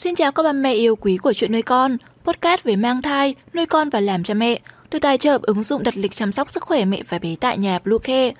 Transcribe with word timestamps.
Xin 0.00 0.14
chào 0.14 0.32
các 0.32 0.42
bà 0.42 0.52
mẹ 0.52 0.74
yêu 0.74 0.96
quý 0.96 1.16
của 1.16 1.32
chuyện 1.32 1.52
nuôi 1.52 1.62
con, 1.62 1.96
podcast 2.24 2.64
về 2.64 2.76
mang 2.76 3.02
thai, 3.02 3.34
nuôi 3.54 3.66
con 3.66 3.90
và 3.90 4.00
làm 4.00 4.24
cha 4.24 4.34
mẹ, 4.34 4.60
được 4.90 4.98
tài 4.98 5.18
trợ 5.18 5.38
ứng 5.42 5.62
dụng 5.62 5.82
đặt 5.82 5.96
lịch 5.96 6.14
chăm 6.14 6.32
sóc 6.32 6.50
sức 6.50 6.62
khỏe 6.62 6.84
mẹ 6.84 7.02
và 7.08 7.18
bé 7.18 7.36
tại 7.40 7.58
nhà 7.58 7.78
Bluecare. 7.84 8.32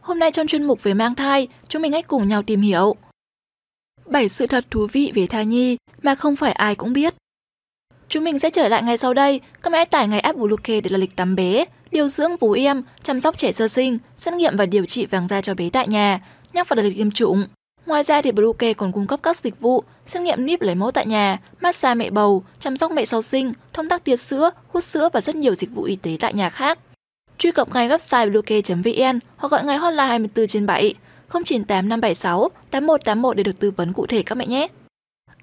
Hôm 0.00 0.18
nay 0.18 0.30
trong 0.32 0.46
chuyên 0.46 0.64
mục 0.64 0.82
về 0.82 0.94
mang 0.94 1.14
thai, 1.14 1.48
chúng 1.68 1.82
mình 1.82 1.92
hãy 1.92 2.02
cùng 2.02 2.28
nhau 2.28 2.42
tìm 2.42 2.60
hiểu 2.60 2.94
7 4.06 4.28
sự 4.28 4.46
thật 4.46 4.64
thú 4.70 4.86
vị 4.92 5.12
về 5.14 5.26
thai 5.26 5.46
nhi 5.46 5.76
mà 6.02 6.14
không 6.14 6.36
phải 6.36 6.52
ai 6.52 6.74
cũng 6.74 6.92
biết. 6.92 7.14
Chúng 8.08 8.24
mình 8.24 8.38
sẽ 8.38 8.50
trở 8.50 8.68
lại 8.68 8.82
ngay 8.82 8.96
sau 8.96 9.14
đây, 9.14 9.40
các 9.62 9.70
mẹ 9.70 9.84
tải 9.84 10.08
ngay 10.08 10.20
app 10.20 10.38
Bluecare 10.38 10.80
để 10.80 10.90
là 10.90 10.98
lịch 10.98 11.16
tắm 11.16 11.36
bé, 11.36 11.64
điều 11.90 12.08
dưỡng 12.08 12.36
vú 12.36 12.52
em, 12.52 12.82
chăm 13.02 13.20
sóc 13.20 13.36
trẻ 13.36 13.52
sơ 13.52 13.68
sinh, 13.68 13.98
xét 14.16 14.34
nghiệm 14.34 14.56
và 14.56 14.66
điều 14.66 14.86
trị 14.86 15.06
vàng 15.06 15.28
da 15.28 15.40
cho 15.40 15.54
bé 15.54 15.70
tại 15.70 15.88
nhà, 15.88 16.20
nhắc 16.52 16.68
vào 16.68 16.74
đặt 16.74 16.82
lịch 16.82 16.96
tiêm 16.96 17.10
chủng. 17.10 17.46
Ngoài 17.86 18.02
ra 18.02 18.22
thì 18.22 18.32
Bluecare 18.32 18.74
còn 18.74 18.92
cung 18.92 19.06
cấp 19.06 19.20
các 19.22 19.36
dịch 19.36 19.60
vụ 19.60 19.84
xét 20.06 20.22
nghiệm 20.22 20.46
níp 20.46 20.60
lấy 20.60 20.74
mẫu 20.74 20.90
tại 20.90 21.06
nhà, 21.06 21.38
massage 21.60 21.94
mẹ 21.94 22.10
bầu, 22.10 22.44
chăm 22.58 22.76
sóc 22.76 22.92
mẹ 22.92 23.04
sau 23.04 23.22
sinh, 23.22 23.52
thông 23.72 23.88
tắc 23.88 24.04
tiết 24.04 24.16
sữa, 24.16 24.50
hút 24.68 24.84
sữa 24.84 25.08
và 25.12 25.20
rất 25.20 25.36
nhiều 25.36 25.54
dịch 25.54 25.70
vụ 25.70 25.82
y 25.82 25.96
tế 25.96 26.16
tại 26.20 26.34
nhà 26.34 26.50
khác. 26.50 26.78
Truy 27.38 27.50
cập 27.50 27.74
ngay 27.74 27.88
website 27.88 28.30
bluecare.vn 28.30 29.18
hoặc 29.36 29.48
gọi 29.52 29.64
ngay 29.64 29.76
hotline 29.76 30.06
24 30.06 30.46
trên 30.46 30.66
7 30.66 30.94
098 31.32 31.88
576 31.88 32.48
8181 32.70 33.36
để 33.36 33.42
được 33.42 33.60
tư 33.60 33.70
vấn 33.70 33.92
cụ 33.92 34.06
thể 34.06 34.22
các 34.22 34.34
mẹ 34.34 34.46
nhé. 34.46 34.68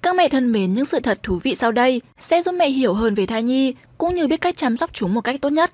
Các 0.02 0.16
mẹ 0.16 0.28
thân 0.28 0.52
mến, 0.52 0.74
những 0.74 0.84
sự 0.84 1.00
thật 1.00 1.18
thú 1.22 1.40
vị 1.42 1.54
sau 1.54 1.72
đây 1.72 2.00
sẽ 2.18 2.42
giúp 2.42 2.52
mẹ 2.52 2.68
hiểu 2.68 2.94
hơn 2.94 3.14
về 3.14 3.26
thai 3.26 3.42
nhi 3.42 3.74
cũng 3.98 4.14
như 4.14 4.28
biết 4.28 4.40
cách 4.40 4.56
chăm 4.56 4.76
sóc 4.76 4.90
chúng 4.92 5.14
một 5.14 5.20
cách 5.20 5.40
tốt 5.40 5.50
nhất. 5.50 5.70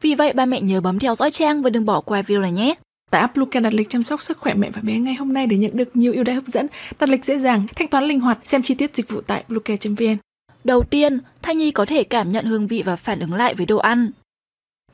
Vì 0.00 0.14
vậy, 0.14 0.32
ba 0.32 0.46
mẹ 0.46 0.60
nhớ 0.60 0.80
bấm 0.80 0.98
theo 0.98 1.14
dõi 1.14 1.30
trang 1.30 1.62
và 1.62 1.70
đừng 1.70 1.86
bỏ 1.86 2.00
qua 2.00 2.22
video 2.22 2.40
này 2.40 2.52
nhé. 2.52 2.74
Tại 3.12 3.20
app 3.20 3.36
đặt 3.62 3.74
lịch 3.74 3.90
chăm 3.90 4.02
sóc 4.02 4.22
sức 4.22 4.38
khỏe 4.38 4.54
mẹ 4.54 4.70
và 4.70 4.80
bé 4.82 4.98
ngay 4.98 5.14
hôm 5.14 5.32
nay 5.32 5.46
để 5.46 5.56
nhận 5.56 5.76
được 5.76 5.96
nhiều 5.96 6.12
ưu 6.12 6.24
đãi 6.24 6.34
hấp 6.34 6.46
dẫn, 6.46 6.66
đặt 6.98 7.08
lịch 7.08 7.24
dễ 7.24 7.38
dàng, 7.38 7.66
thanh 7.76 7.88
toán 7.88 8.04
linh 8.04 8.20
hoạt, 8.20 8.38
xem 8.46 8.62
chi 8.62 8.74
tiết 8.74 8.96
dịch 8.96 9.08
vụ 9.08 9.20
tại 9.20 9.44
bluecare.vn. 9.48 10.16
Đầu 10.64 10.82
tiên, 10.82 11.18
thai 11.42 11.54
nhi 11.54 11.70
có 11.70 11.84
thể 11.84 12.04
cảm 12.04 12.32
nhận 12.32 12.46
hương 12.46 12.66
vị 12.66 12.82
và 12.86 12.96
phản 12.96 13.20
ứng 13.20 13.34
lại 13.34 13.54
với 13.54 13.66
đồ 13.66 13.76
ăn. 13.76 14.10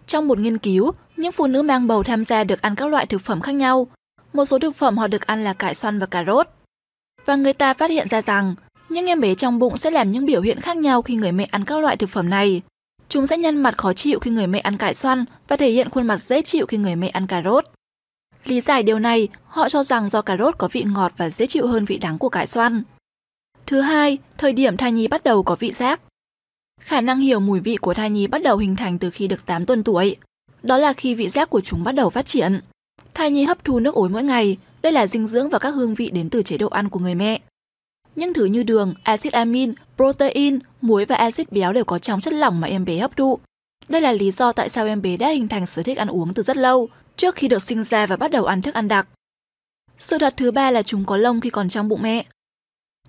Trong 0.07 0.29
một 0.29 0.39
nghiên 0.39 0.59
cứu, 0.59 0.93
những 1.17 1.33
phụ 1.33 1.47
nữ 1.47 1.63
mang 1.63 1.87
bầu 1.87 2.03
tham 2.03 2.25
gia 2.25 2.45
được 2.45 2.63
ăn 2.63 2.75
các 2.75 2.87
loại 2.87 3.07
thực 3.07 3.21
phẩm 3.21 3.41
khác 3.41 3.53
nhau. 3.53 3.87
Một 4.33 4.45
số 4.45 4.59
thực 4.59 4.77
phẩm 4.77 4.99
họ 4.99 5.07
được 5.07 5.27
ăn 5.27 5.45
là 5.45 5.53
cải 5.53 5.75
xoăn 5.75 5.99
và 5.99 6.07
cà 6.07 6.25
rốt. 6.27 6.49
Và 7.27 7.37
người 7.37 7.53
ta 7.53 7.75
phát 7.75 7.91
hiện 7.91 8.09
ra 8.09 8.23
rằng, 8.23 8.55
những 8.89 9.07
em 9.07 9.21
bé 9.21 9.35
trong 9.35 9.59
bụng 9.59 9.79
sẽ 9.79 9.91
làm 9.91 10.13
những 10.13 10.27
biểu 10.27 10.43
hiện 10.43 10.61
khác 10.61 10.77
nhau 10.77 11.03
khi 11.03 11.17
người 11.17 11.33
mẹ 11.33 11.49
ăn 11.51 11.65
các 11.65 11.79
loại 11.79 11.97
thực 11.97 12.11
phẩm 12.11 12.31
này. 12.31 12.63
Chúng 13.09 13.27
sẽ 13.27 13.39
nhăn 13.39 13.57
mặt 13.57 13.79
khó 13.79 13.93
chịu 13.93 14.19
khi 14.19 14.31
người 14.31 14.47
mẹ 14.47 14.59
ăn 14.59 14.77
cải 14.77 14.95
xoăn 14.95 15.25
và 15.49 15.57
thể 15.57 15.71
hiện 15.71 15.91
khuôn 15.91 16.07
mặt 16.07 16.23
dễ 16.23 16.43
chịu 16.43 16.67
khi 16.67 16.77
người 16.77 16.97
mẹ 16.97 17.09
ăn 17.09 17.27
cà 17.27 17.43
rốt. 17.45 17.65
Lý 18.45 18.61
giải 18.61 18.83
điều 18.83 18.99
này, 18.99 19.29
họ 19.47 19.69
cho 19.69 19.85
rằng 19.85 20.09
do 20.09 20.23
cà 20.23 20.37
rốt 20.37 20.55
có 20.59 20.69
vị 20.73 20.85
ngọt 20.87 21.13
và 21.17 21.31
dễ 21.31 21.47
chịu 21.47 21.67
hơn 21.67 21.85
vị 21.85 21.99
đắng 21.99 22.19
của 22.19 22.29
cải 22.29 22.47
xoăn. 22.47 22.83
Thứ 23.67 23.81
hai, 23.81 24.19
thời 24.39 24.53
điểm 24.53 24.77
thai 24.77 24.93
nhi 24.93 25.09
bắt 25.09 25.25
đầu 25.25 25.43
có 25.43 25.57
vị 25.57 25.73
giác. 25.73 26.01
Khả 26.81 27.01
năng 27.01 27.21
hiểu 27.21 27.41
mùi 27.41 27.61
vị 27.61 27.77
của 27.77 27.95
thai 27.95 28.11
nhi 28.11 28.27
bắt 28.27 28.43
đầu 28.43 28.57
hình 28.57 28.77
thành 28.77 28.99
từ 28.99 29.11
khi 29.11 29.29
được 29.29 29.47
8 29.47 29.65
tuần 29.65 29.83
tuổi. 29.83 30.17
Đó 30.63 30.79
là 30.79 30.93
khi 30.93 31.15
vị 31.15 31.29
giác 31.29 31.51
của 31.51 31.61
chúng 31.61 31.85
bắt 31.85 31.93
đầu 31.93 32.11
phát 32.11 32.27
triển. 32.27 32.61
Thai 33.15 33.31
nhi 33.31 33.45
hấp 33.45 33.65
thu 33.65 33.81
nước 33.81 33.95
ối 33.95 34.09
mỗi 34.09 34.23
ngày, 34.23 34.57
đây 34.83 34.93
là 34.93 35.07
dinh 35.07 35.27
dưỡng 35.27 35.51
và 35.51 35.59
các 35.59 35.71
hương 35.71 35.95
vị 35.95 36.11
đến 36.11 36.31
từ 36.31 36.43
chế 36.43 36.59
độ 36.59 36.69
ăn 36.69 36.89
của 36.89 37.01
người 37.01 37.15
mẹ. 37.15 37.41
Những 38.17 38.35
thứ 38.35 38.45
như 38.45 38.63
đường, 38.63 38.95
axit 39.03 39.33
amin, 39.33 39.75
protein, 39.97 40.59
muối 40.81 41.05
và 41.05 41.17
axit 41.17 41.53
béo 41.53 41.73
đều 41.73 41.85
có 41.85 41.99
trong 41.99 42.21
chất 42.21 42.33
lỏng 42.33 42.61
mà 42.61 42.69
em 42.69 42.85
bé 42.85 42.99
hấp 42.99 43.17
thụ. 43.17 43.39
Đây 43.89 44.01
là 44.01 44.13
lý 44.13 44.31
do 44.31 44.53
tại 44.53 44.69
sao 44.69 44.87
em 44.87 45.03
bé 45.03 45.17
đã 45.17 45.29
hình 45.29 45.49
thành 45.49 45.67
sở 45.67 45.83
thích 45.83 45.99
ăn 45.99 46.09
uống 46.09 46.35
từ 46.35 46.43
rất 46.43 46.57
lâu, 46.57 46.89
trước 47.19 47.35
khi 47.35 47.49
được 47.49 47.63
sinh 47.63 47.85
ra 47.85 48.07
và 48.07 48.17
bắt 48.17 48.31
đầu 48.31 48.45
ăn 48.45 48.63
thức 48.63 48.75
ăn 48.75 48.89
đặc. 48.89 49.09
Sự 49.99 50.19
thật 50.19 50.35
thứ 50.37 50.51
ba 50.51 50.71
là 50.71 50.83
chúng 50.83 51.05
có 51.05 51.17
lông 51.17 51.41
khi 51.41 51.51
còn 51.51 51.69
trong 51.69 51.89
bụng 51.89 52.03
mẹ. 52.03 52.27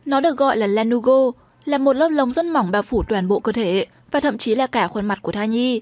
Nó 0.06 0.20
được 0.20 0.38
gọi 0.38 0.58
là 0.58 0.68
lanugo, 0.68 1.32
là 1.66 1.78
một 1.78 1.94
lớp 1.94 2.10
lông 2.10 2.32
rất 2.32 2.46
mỏng 2.46 2.72
bao 2.72 2.82
phủ 2.82 3.04
toàn 3.10 3.28
bộ 3.28 3.40
cơ 3.40 3.52
thể 3.52 3.86
và 4.12 4.20
thậm 4.20 4.38
chí 4.38 4.56
là 4.56 4.68
cả 4.68 4.88
khuôn 4.88 5.06
mặt 5.06 5.20
của 5.22 5.32
thai 5.32 5.48
nhi. 5.48 5.82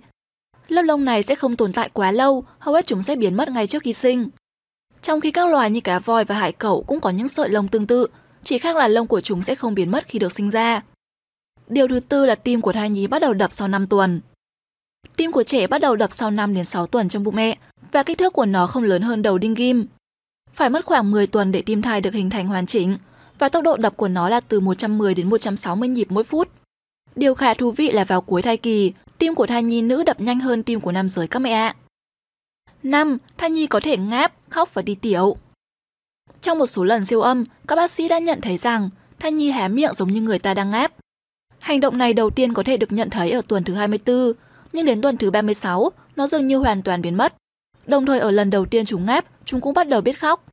Lớp 0.68 0.82
lông 0.82 1.06
này 1.06 1.24
sẽ 1.24 1.36
không 1.36 1.56
tồn 1.56 1.72
tại 1.72 1.90
quá 1.94 2.12
lâu, 2.12 2.44
hầu 2.60 2.76
hết 2.76 2.86
chúng 2.88 3.04
sẽ 3.04 3.16
biến 3.16 3.36
mất 3.38 3.50
ngay 3.50 3.68
trước 3.68 3.84
khi 3.84 3.94
sinh. 3.94 4.30
Trong 5.02 5.22
khi 5.22 5.32
các 5.32 5.48
loài 5.48 5.72
như 5.72 5.82
cá 5.82 6.00
voi 6.00 6.26
và 6.26 6.36
hải 6.36 6.52
cẩu 6.52 6.84
cũng 6.84 7.00
có 7.00 7.10
những 7.10 7.28
sợi 7.28 7.50
lông 7.50 7.68
tương 7.68 7.88
tự, 7.88 8.08
chỉ 8.44 8.58
khác 8.58 8.76
là 8.76 8.88
lông 8.88 9.08
của 9.08 9.22
chúng 9.22 9.44
sẽ 9.44 9.56
không 9.56 9.76
biến 9.76 9.92
mất 9.92 10.08
khi 10.08 10.20
được 10.20 10.34
sinh 10.34 10.50
ra. 10.50 10.82
Điều 11.68 11.88
thứ 11.88 12.00
tư 12.00 12.26
là 12.26 12.36
tim 12.36 12.62
của 12.62 12.74
thai 12.74 12.90
nhi 12.90 13.08
bắt 13.08 13.20
đầu 13.22 13.34
đập 13.34 13.54
sau 13.54 13.68
5 13.68 13.86
tuần. 13.86 14.22
Tim 15.16 15.32
của 15.32 15.44
trẻ 15.44 15.68
bắt 15.68 15.82
đầu 15.82 15.96
đập 15.96 16.12
sau 16.14 16.32
5 16.32 16.54
đến 16.54 16.66
6 16.66 16.88
tuần 16.88 17.10
trong 17.10 17.24
bụng 17.24 17.36
mẹ 17.36 17.58
và 17.92 18.04
kích 18.04 18.18
thước 18.18 18.34
của 18.34 18.46
nó 18.46 18.68
không 18.68 18.84
lớn 18.84 19.02
hơn 19.02 19.22
đầu 19.22 19.38
đinh 19.38 19.54
ghim. 19.54 19.86
Phải 20.54 20.70
mất 20.70 20.86
khoảng 20.86 21.12
10 21.12 21.28
tuần 21.28 21.52
để 21.52 21.62
tim 21.62 21.82
thai 21.82 22.02
được 22.02 22.14
hình 22.14 22.30
thành 22.30 22.48
hoàn 22.48 22.66
chỉnh 22.66 22.98
và 23.40 23.50
tốc 23.50 23.64
độ 23.64 23.78
đập 23.78 23.98
của 23.98 24.08
nó 24.08 24.30
là 24.30 24.40
từ 24.40 24.60
110 24.60 25.14
đến 25.14 25.30
160 25.30 25.90
nhịp 25.90 26.08
mỗi 26.10 26.24
phút. 26.24 26.50
Điều 27.16 27.36
khá 27.36 27.54
thú 27.54 27.72
vị 27.72 27.92
là 27.92 28.04
vào 28.04 28.22
cuối 28.22 28.42
thai 28.42 28.58
kỳ, 28.58 28.94
tim 29.18 29.36
của 29.36 29.48
thai 29.48 29.64
nhi 29.64 29.82
nữ 29.82 30.04
đập 30.04 30.22
nhanh 30.22 30.40
hơn 30.40 30.64
tim 30.64 30.80
của 30.80 30.92
nam 30.92 31.10
giới 31.10 31.28
các 31.28 31.40
mẹ 31.40 31.52
ạ. 31.52 31.76
5. 32.84 33.18
Thai 33.38 33.50
nhi 33.50 33.68
có 33.68 33.80
thể 33.80 33.98
ngáp, 33.98 34.34
khóc 34.50 34.74
và 34.74 34.82
đi 34.82 34.96
tiểu. 34.96 35.38
Trong 36.42 36.60
một 36.60 36.68
số 36.68 36.84
lần 36.84 37.06
siêu 37.06 37.22
âm, 37.22 37.44
các 37.68 37.76
bác 37.76 37.92
sĩ 37.92 38.08
đã 38.08 38.20
nhận 38.20 38.42
thấy 38.42 38.58
rằng 38.58 38.90
thai 39.20 39.32
nhi 39.32 39.52
hé 39.52 39.68
miệng 39.68 39.94
giống 39.94 40.10
như 40.10 40.22
người 40.22 40.40
ta 40.40 40.54
đang 40.54 40.72
ngáp. 40.72 40.92
Hành 41.60 41.80
động 41.80 41.98
này 41.98 42.14
đầu 42.14 42.30
tiên 42.30 42.54
có 42.54 42.64
thể 42.64 42.78
được 42.78 42.92
nhận 42.92 43.10
thấy 43.10 43.32
ở 43.32 43.42
tuần 43.48 43.64
thứ 43.64 43.74
24, 43.74 44.34
nhưng 44.74 44.86
đến 44.86 45.02
tuần 45.02 45.18
thứ 45.18 45.32
36, 45.32 45.92
nó 46.16 46.28
dường 46.28 46.48
như 46.48 46.58
hoàn 46.58 46.82
toàn 46.82 47.02
biến 47.02 47.18
mất. 47.18 47.34
Đồng 47.88 48.06
thời 48.06 48.20
ở 48.20 48.32
lần 48.32 48.50
đầu 48.50 48.66
tiên 48.66 48.86
chúng 48.86 49.06
ngáp, 49.06 49.26
chúng 49.46 49.62
cũng 49.62 49.74
bắt 49.74 49.88
đầu 49.88 50.02
biết 50.02 50.20
khóc. 50.20 50.46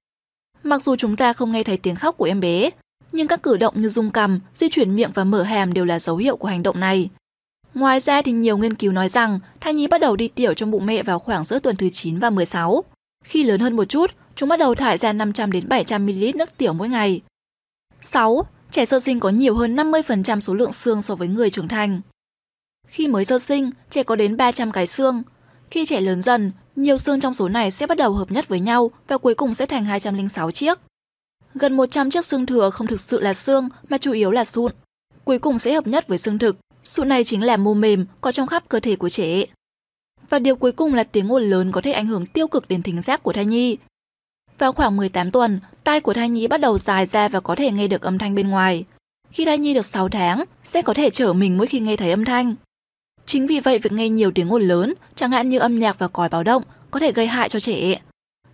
Mặc 0.63 0.83
dù 0.83 0.97
chúng 0.97 1.17
ta 1.17 1.33
không 1.33 1.53
nghe 1.53 1.65
thấy 1.65 1.77
tiếng 1.77 1.97
khóc 1.97 2.17
của 2.17 2.25
em 2.25 2.41
bé, 2.41 2.71
nhưng 3.13 3.29
các 3.29 3.43
cử 3.43 3.57
động 3.57 3.81
như 3.81 3.89
rung 3.89 4.11
cằm, 4.11 4.41
di 4.57 4.69
chuyển 4.69 4.97
miệng 4.97 5.11
và 5.15 5.25
mở 5.25 5.43
hàm 5.43 5.73
đều 5.73 5.85
là 5.85 5.99
dấu 5.99 6.17
hiệu 6.17 6.37
của 6.37 6.49
hành 6.49 6.63
động 6.63 6.81
này. 6.81 7.11
Ngoài 7.75 8.01
ra 8.01 8.23
thì 8.23 8.33
nhiều 8.33 8.59
nghiên 8.59 8.75
cứu 8.75 8.93
nói 8.93 9.09
rằng 9.09 9.41
thai 9.61 9.75
nhi 9.75 9.87
bắt 9.87 10.01
đầu 10.01 10.17
đi 10.17 10.29
tiểu 10.29 10.55
trong 10.55 10.71
bụng 10.71 10.87
mẹ 10.87 11.03
vào 11.03 11.19
khoảng 11.19 11.45
giữa 11.45 11.59
tuần 11.59 11.77
thứ 11.77 11.89
9 11.93 12.19
và 12.19 12.31
16. 12.31 12.85
Khi 13.25 13.45
lớn 13.45 13.61
hơn 13.61 13.77
một 13.77 13.85
chút, 13.85 14.11
chúng 14.37 14.49
bắt 14.49 14.59
đầu 14.59 14.75
thải 14.75 14.99
ra 14.99 15.13
500 15.13 15.53
đến 15.53 15.69
700 15.69 16.07
ml 16.07 16.25
nước 16.35 16.57
tiểu 16.59 16.73
mỗi 16.73 16.89
ngày. 16.89 17.21
6. 18.03 18.47
Trẻ 18.71 18.85
sơ 18.85 19.01
sinh 19.01 19.21
có 19.21 19.29
nhiều 19.29 19.55
hơn 19.55 19.77
50% 19.77 20.41
số 20.41 20.55
lượng 20.55 20.73
xương 20.73 21.03
so 21.03 21.15
với 21.15 21.29
người 21.29 21.51
trưởng 21.51 21.69
thành. 21.69 22.01
Khi 22.87 23.09
mới 23.09 23.25
sơ 23.25 23.39
sinh, 23.39 23.71
trẻ 23.91 24.03
có 24.03 24.17
đến 24.17 24.37
300 24.37 24.73
cái 24.73 24.87
xương. 24.87 25.23
Khi 25.71 25.87
trẻ 25.87 26.01
lớn 26.01 26.23
dần, 26.23 26.53
nhiều 26.77 26.99
xương 26.99 27.21
trong 27.21 27.35
số 27.35 27.49
này 27.49 27.71
sẽ 27.71 27.87
bắt 27.87 27.99
đầu 27.99 28.13
hợp 28.13 28.31
nhất 28.33 28.49
với 28.49 28.61
nhau 28.61 28.91
và 29.09 29.19
cuối 29.19 29.35
cùng 29.35 29.55
sẽ 29.55 29.67
thành 29.67 29.85
206 29.85 30.51
chiếc. 30.51 30.79
Gần 31.55 31.77
100 31.77 32.11
chiếc 32.11 32.27
xương 32.27 32.47
thừa 32.47 32.71
không 32.71 32.87
thực 32.87 33.01
sự 33.01 33.21
là 33.21 33.35
xương 33.35 33.69
mà 33.89 33.99
chủ 33.99 34.13
yếu 34.13 34.31
là 34.31 34.45
sụn. 34.45 34.73
Cuối 35.25 35.39
cùng 35.39 35.59
sẽ 35.59 35.75
hợp 35.75 35.87
nhất 35.87 36.09
với 36.09 36.19
xương 36.19 36.39
thực. 36.39 36.57
Sụn 36.85 37.09
này 37.09 37.25
chính 37.25 37.43
là 37.43 37.57
mô 37.57 37.75
mềm 37.75 38.07
có 38.21 38.33
trong 38.33 38.47
khắp 38.47 38.69
cơ 38.69 38.81
thể 38.81 38.97
của 38.97 39.09
trẻ. 39.09 39.45
Và 40.29 40.39
điều 40.39 40.57
cuối 40.57 40.73
cùng 40.73 40.95
là 40.95 41.05
tiếng 41.05 41.33
ồn 41.33 41.43
lớn 41.43 41.73
có 41.73 41.81
thể 41.81 41.93
ảnh 41.93 42.07
hưởng 42.07 42.27
tiêu 42.27 42.49
cực 42.49 42.69
đến 42.69 42.83
thính 42.83 43.03
giác 43.03 43.23
của 43.23 43.33
thai 43.33 43.45
nhi. 43.45 43.77
Vào 44.59 44.73
khoảng 44.73 44.97
18 44.97 45.31
tuần, 45.31 45.61
tai 45.85 46.01
của 46.01 46.15
thai 46.15 46.29
nhi 46.29 46.47
bắt 46.47 46.61
đầu 46.61 46.79
dài 46.79 47.07
ra 47.07 47.29
và 47.29 47.41
có 47.41 47.55
thể 47.55 47.71
nghe 47.71 47.89
được 47.89 48.03
âm 48.03 48.19
thanh 48.19 48.35
bên 48.35 48.49
ngoài. 48.49 48.85
Khi 49.31 49.45
thai 49.45 49.59
nhi 49.59 49.75
được 49.75 49.87
6 49.87 50.09
tháng, 50.09 50.45
sẽ 50.65 50.83
có 50.83 50.95
thể 50.95 51.11
trở 51.11 51.33
mình 51.33 51.59
mỗi 51.59 51.67
khi 51.67 51.81
nghe 51.81 51.97
thấy 51.97 52.11
âm 52.11 52.25
thanh. 52.25 52.55
Chính 53.27 53.47
vì 53.47 53.61
vậy 53.61 53.79
việc 53.79 53.93
nghe 53.93 54.09
nhiều 54.09 54.31
tiếng 54.31 54.53
ồn 54.53 54.63
lớn, 54.63 54.95
chẳng 55.15 55.31
hạn 55.31 55.49
như 55.49 55.59
âm 55.59 55.75
nhạc 55.75 55.99
và 55.99 56.09
còi 56.09 56.29
báo 56.29 56.43
động, 56.43 56.63
có 56.91 57.01
thể 57.01 57.13
gây 57.13 57.27
hại 57.27 57.49
cho 57.49 57.61
trẻ. 57.61 58.01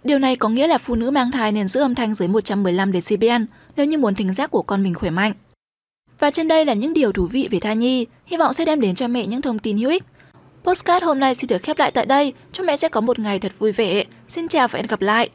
Điều 0.05 0.19
này 0.19 0.37
có 0.37 0.49
nghĩa 0.49 0.67
là 0.67 0.79
phụ 0.79 0.95
nữ 0.95 1.11
mang 1.11 1.31
thai 1.31 1.53
nên 1.53 1.69
giữ 1.69 1.81
âm 1.81 1.95
thanh 1.95 2.15
dưới 2.15 2.29
115 2.29 2.93
decibel 2.93 3.43
nếu 3.77 3.87
như 3.87 3.99
muốn 3.99 4.15
thính 4.15 4.35
giác 4.35 4.51
của 4.51 4.63
con 4.63 4.83
mình 4.83 4.95
khỏe 4.95 5.11
mạnh. 5.11 5.33
Và 6.19 6.31
trên 6.31 6.49
đây 6.49 6.65
là 6.65 6.75
những 6.75 6.93
điều 6.93 7.13
thú 7.13 7.27
vị 7.27 7.49
về 7.51 7.61
thai 7.61 7.77
nhi, 7.77 8.07
hy 8.27 8.37
vọng 8.37 8.55
sẽ 8.55 8.65
đem 8.65 8.81
đến 8.81 8.95
cho 8.95 9.09
mẹ 9.09 9.27
những 9.27 9.43
thông 9.43 9.59
tin 9.59 9.79
hữu 9.79 9.91
ích. 9.91 10.05
Postcard 10.65 11.05
hôm 11.05 11.21
nay 11.21 11.35
xin 11.35 11.49
được 11.49 11.63
khép 11.63 11.79
lại 11.79 11.91
tại 11.91 12.07
đây, 12.07 12.33
chúc 12.53 12.67
mẹ 12.67 12.77
sẽ 12.77 12.89
có 12.89 13.01
một 13.01 13.19
ngày 13.19 13.39
thật 13.39 13.53
vui 13.59 13.73
vẻ. 13.73 14.05
Xin 14.29 14.49
chào 14.49 14.69
và 14.69 14.77
hẹn 14.77 14.87
gặp 14.87 15.01
lại! 15.01 15.31